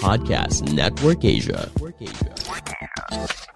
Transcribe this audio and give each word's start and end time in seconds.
Podcast 0.00 0.72
Network 0.72 1.20
Asia. 1.20 1.68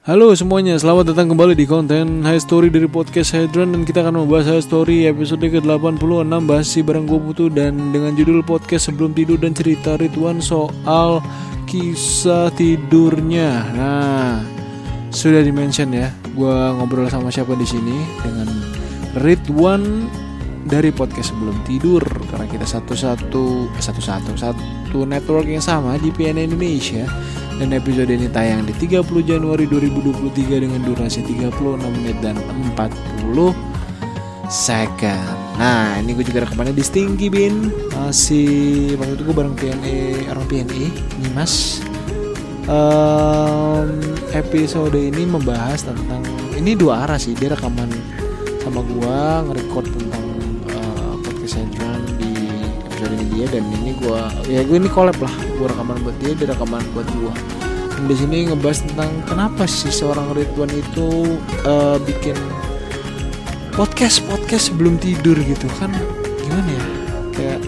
Halo 0.05 0.37
semuanya, 0.37 0.77
selamat 0.77 1.16
datang 1.16 1.32
kembali 1.32 1.56
di 1.56 1.65
konten 1.65 2.20
High 2.20 2.45
Story 2.45 2.69
dari 2.69 2.84
podcast 2.84 3.32
Hydran 3.32 3.73
Dan 3.73 3.88
kita 3.88 4.05
akan 4.05 4.20
membahas 4.20 4.52
High 4.52 4.65
Story 4.69 5.09
episode 5.09 5.41
ke-86 5.41 6.29
Masih 6.29 6.84
bareng 6.84 7.09
gue 7.09 7.16
Putu 7.16 7.48
dan 7.48 7.73
dengan 7.88 8.12
judul 8.12 8.45
podcast 8.45 8.92
sebelum 8.92 9.16
tidur 9.16 9.41
dan 9.41 9.56
cerita 9.56 9.96
Ridwan 9.96 10.45
soal 10.45 11.24
kisah 11.65 12.52
tidurnya 12.52 13.73
Nah, 13.73 14.45
sudah 15.09 15.41
dimention 15.41 15.88
ya 15.88 16.12
Gue 16.37 16.52
ngobrol 16.52 17.09
sama 17.09 17.32
siapa 17.32 17.57
di 17.57 17.65
sini 17.65 17.96
Dengan 18.20 18.48
Ridwan 19.24 20.04
dari 20.66 20.90
podcast 20.90 21.32
sebelum 21.32 21.56
tidur 21.62 22.02
Karena 22.28 22.46
kita 22.50 22.66
satu-satu, 22.66 23.70
eh, 23.72 23.82
satu-satu, 23.82 24.34
satu 24.34 24.98
network 25.06 25.46
yang 25.46 25.62
sama 25.62 25.96
di 25.96 26.10
PN 26.10 26.42
Indonesia 26.42 27.06
dan 27.56 27.73
episode 27.73 28.12
ini 28.12 28.28
tayang 28.28 28.68
di 28.68 28.76
30 28.76 29.24
Januari 29.24 29.64
2023 29.64 30.60
dengan 30.60 30.76
durasi 30.84 31.24
36 31.24 31.88
menit 31.88 32.20
dan 32.20 32.36
40 32.76 33.56
second. 34.52 35.34
Nah, 35.56 35.96
ini 35.98 36.12
gue 36.12 36.24
juga 36.28 36.45
rekamannya 36.45 36.76
di 36.76 36.84
Stinky 36.84 37.32
Bin. 37.32 37.73
Masih 37.96 38.92
waktu 39.01 39.16
itu 39.16 39.24
gue 39.24 39.36
bareng 39.36 39.56
PNE, 39.56 40.28
orang 40.28 40.45
PNE, 40.46 40.92
Nimas. 41.24 41.80
Em, 42.66 43.88
episode 44.34 44.98
ini 44.98 45.23
membahas 45.24 45.86
tentang 45.86 46.20
ini 46.58 46.76
dua 46.76 47.08
arah 47.08 47.16
sih. 47.18 47.32
Dia 47.32 47.56
rekaman 47.56 47.88
sama 48.60 48.84
gue 48.84 49.18
nge-record 49.48 49.86
tentang 49.96 50.24
Hydran 51.54 52.02
di 52.18 52.32
episode 52.90 53.12
ini 53.14 53.24
dia 53.30 53.46
dan 53.54 53.64
ini 53.82 53.92
gue 53.94 54.20
ya 54.50 54.60
gue 54.66 54.76
ini 54.80 54.90
collab 54.90 55.18
lah 55.22 55.30
gue 55.30 55.66
rekaman 55.68 55.96
buat 56.02 56.16
dia 56.18 56.32
dia 56.34 56.50
rekaman 56.50 56.82
buat 56.90 57.06
gue 57.06 57.32
dan 57.96 58.02
di 58.08 58.16
sini 58.18 58.36
ngebahas 58.50 58.84
tentang 58.84 59.10
kenapa 59.24 59.64
sih 59.64 59.88
seorang 59.88 60.34
Ridwan 60.36 60.68
itu 60.74 61.38
eh, 61.64 61.96
bikin 62.04 62.36
podcast 63.76 64.24
podcast 64.24 64.72
sebelum 64.72 64.97
tidur 64.97 65.36
gitu 65.36 65.69
kan? 65.76 65.92
Gimana 66.41 66.64
ya? 66.64 66.84
Kayak 67.36 67.60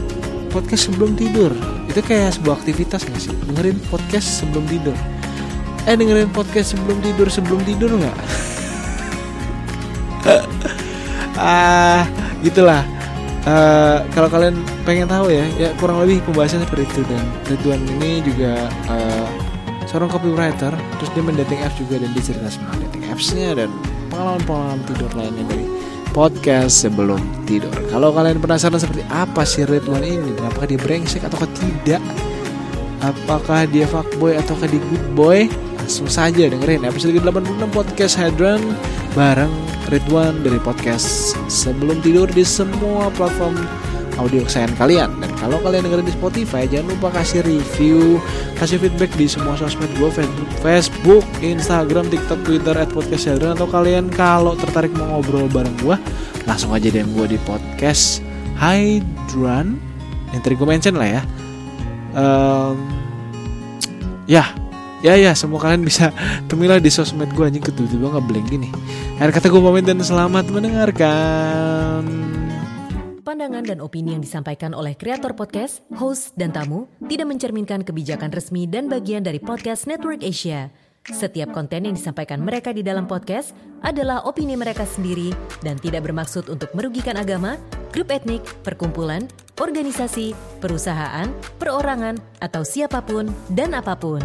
podcast 0.49 0.89
sebelum 0.89 1.13
tidur. 1.17 1.53
Itu 1.85 2.01
kayak 2.01 2.41
sebuah 2.41 2.65
aktivitas 2.65 3.05
nggak 3.05 3.21
sih? 3.21 3.33
Dengerin 3.53 3.77
podcast 3.93 4.41
sebelum 4.41 4.65
tidur. 4.73 4.97
Eh 5.85 5.97
dengerin 5.97 6.33
podcast 6.33 6.73
sebelum 6.73 6.97
tidur 7.05 7.29
sebelum 7.29 7.61
tidur 7.65 7.93
nggak? 7.93 8.17
Ah 11.39 12.03
gitulah 12.43 12.83
Eh, 13.47 13.99
kalau 14.11 14.27
kalian 14.27 14.59
pengen 14.83 15.07
tahu 15.07 15.31
ya, 15.31 15.47
ya 15.57 15.71
kurang 15.79 16.03
lebih 16.03 16.21
pembahasannya 16.27 16.67
seperti 16.67 16.85
itu. 16.91 17.03
Dan 17.07 17.25
Ridwan 17.47 17.83
ini 17.99 18.21
juga 18.27 18.67
eh, 18.91 19.29
seorang 19.87 20.11
copywriter, 20.11 20.75
terus 20.99 21.11
dia 21.15 21.23
main 21.23 21.39
dating 21.39 21.61
apps 21.63 21.77
juga 21.79 22.03
dan 22.03 22.11
dia 22.13 22.23
cerita 22.23 22.49
semua 22.51 22.75
dating 22.89 23.05
appsnya 23.09 23.49
dan 23.57 23.69
pengalaman-pengalaman 24.13 24.81
tidur 24.85 25.11
lainnya 25.17 25.45
dari 25.49 25.67
podcast 26.13 26.75
sebelum 26.83 27.21
tidur. 27.47 27.73
Kalau 27.89 28.11
kalian 28.11 28.43
penasaran 28.43 28.77
seperti 28.77 29.07
apa 29.09 29.47
sih 29.47 29.65
Ridwan 29.65 30.03
ini 30.03 30.35
dan 30.35 30.51
apakah 30.51 30.67
dia 30.69 30.81
brengsek 30.83 31.23
atau 31.25 31.47
tidak, 31.57 32.03
apakah 33.01 33.65
dia 33.71 33.87
fuckboy 33.87 34.35
ataukah 34.37 34.67
dia 34.67 34.83
good 34.93 35.07
boy, 35.15 35.47
langsung 35.89 36.05
saja 36.05 36.53
dengerin 36.53 36.85
episode 36.85 37.17
ke-86 37.17 37.65
podcast 37.73 38.13
Hadran 38.21 38.61
bareng 39.17 39.49
Ridwan 39.89 40.37
dari 40.45 40.61
podcast 40.61 41.33
sebelum 41.49 42.05
tidur 42.05 42.29
di 42.29 42.45
semua 42.45 43.09
platform 43.17 43.57
audio 44.21 44.45
kesayangan 44.45 44.77
kalian. 44.77 45.09
Dan 45.17 45.33
kalau 45.41 45.57
kalian 45.65 45.89
dengerin 45.89 46.05
di 46.05 46.13
Spotify 46.13 46.69
jangan 46.69 46.93
lupa 46.93 47.09
kasih 47.17 47.41
review 47.41 48.21
kasih 48.61 48.77
feedback 48.85 49.09
di 49.17 49.33
semua 49.33 49.57
sosmed 49.57 49.89
gue 49.97 50.13
Facebook, 50.13 50.51
Facebook 50.61 51.25
Instagram, 51.41 52.05
TikTok, 52.13 52.45
Twitter 52.45 52.77
at 52.77 52.93
podcast 52.93 53.25
Hadran 53.25 53.57
atau 53.57 53.65
kalian 53.73 54.13
kalau 54.13 54.61
tertarik 54.61 54.93
mau 54.93 55.17
ngobrol 55.17 55.49
bareng 55.49 55.73
gue 55.81 55.97
langsung 56.45 56.77
aja 56.77 56.93
DM 56.93 57.17
gue 57.17 57.33
di 57.33 57.39
podcast 57.49 58.21
Hydran 58.61 59.81
yang 60.37 60.41
tadi 60.45 60.53
gue 60.53 60.69
mention 60.69 61.01
lah 61.01 61.09
ya. 61.09 61.23
Em, 62.13 62.77
ya 64.29 64.68
ya 64.99 65.15
ya 65.15 65.31
semua 65.35 65.63
kalian 65.63 65.87
bisa 65.87 66.11
temuilah 66.51 66.83
di 66.83 66.91
sosmed 66.91 67.31
gue 67.35 67.45
anjing 67.47 67.63
tiba-tiba 67.63 68.11
nggak 68.11 68.25
blank 68.27 68.47
gini 68.51 68.69
akhir 69.23 69.39
kata 69.39 69.47
gue 69.51 69.63
pamit 69.63 69.85
dan 69.87 70.03
selamat 70.03 70.51
mendengarkan 70.51 72.03
Pandangan 73.29 73.61
dan 73.61 73.85
opini 73.85 74.17
yang 74.17 74.25
disampaikan 74.25 74.73
oleh 74.73 74.97
kreator 74.97 75.37
podcast, 75.37 75.85
host, 76.01 76.33
dan 76.41 76.49
tamu 76.49 76.89
tidak 77.13 77.29
mencerminkan 77.29 77.85
kebijakan 77.85 78.33
resmi 78.33 78.65
dan 78.65 78.89
bagian 78.89 79.21
dari 79.21 79.37
podcast 79.37 79.85
Network 79.85 80.25
Asia. 80.25 80.73
Setiap 81.05 81.53
konten 81.53 81.85
yang 81.85 81.93
disampaikan 81.93 82.41
mereka 82.41 82.73
di 82.73 82.81
dalam 82.81 83.05
podcast 83.05 83.53
adalah 83.85 84.25
opini 84.25 84.57
mereka 84.57 84.89
sendiri 84.89 85.29
dan 85.61 85.77
tidak 85.77 86.09
bermaksud 86.09 86.49
untuk 86.49 86.73
merugikan 86.73 87.21
agama, 87.21 87.61
grup 87.93 88.09
etnik, 88.09 88.41
perkumpulan, 88.65 89.29
organisasi, 89.61 90.33
perusahaan, 90.65 91.29
perorangan, 91.61 92.17
atau 92.41 92.65
siapa 92.65 93.05
pun 93.05 93.29
dan 93.53 93.77
apa 93.77 93.93
pun. 93.93 94.25